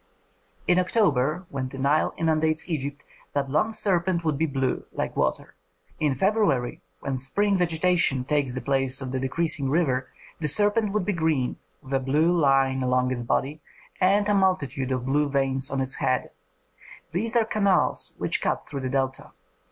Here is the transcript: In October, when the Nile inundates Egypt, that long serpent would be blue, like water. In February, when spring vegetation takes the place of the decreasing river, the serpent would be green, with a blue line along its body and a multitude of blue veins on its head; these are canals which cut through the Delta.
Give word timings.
In 0.67 0.79
October, 0.79 1.45
when 1.49 1.69
the 1.69 1.77
Nile 1.77 2.11
inundates 2.17 2.67
Egypt, 2.67 3.03
that 3.33 3.51
long 3.51 3.71
serpent 3.71 4.23
would 4.25 4.35
be 4.35 4.47
blue, 4.47 4.85
like 4.91 5.15
water. 5.15 5.53
In 5.99 6.15
February, 6.15 6.81
when 7.01 7.17
spring 7.19 7.55
vegetation 7.55 8.23
takes 8.25 8.55
the 8.55 8.61
place 8.61 8.99
of 8.99 9.11
the 9.11 9.19
decreasing 9.19 9.69
river, 9.69 10.09
the 10.39 10.47
serpent 10.47 10.91
would 10.91 11.05
be 11.05 11.13
green, 11.13 11.57
with 11.83 11.93
a 11.93 11.99
blue 11.99 12.35
line 12.35 12.81
along 12.81 13.11
its 13.11 13.21
body 13.21 13.61
and 13.99 14.27
a 14.27 14.33
multitude 14.33 14.91
of 14.91 15.05
blue 15.05 15.29
veins 15.29 15.69
on 15.69 15.79
its 15.79 15.97
head; 15.97 16.31
these 17.11 17.35
are 17.35 17.45
canals 17.45 18.15
which 18.17 18.41
cut 18.41 18.65
through 18.67 18.79
the 18.81 18.89
Delta. 18.89 19.33